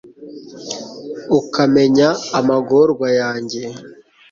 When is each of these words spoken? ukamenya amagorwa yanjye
ukamenya 1.39 2.09
amagorwa 2.39 3.07
yanjye 3.19 3.61